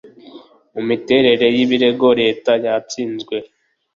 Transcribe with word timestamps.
imiterere 0.81 1.45
y 1.55 1.59
ibirego 1.65 2.07
leta 2.21 2.51
yatsinzwe 2.65 3.35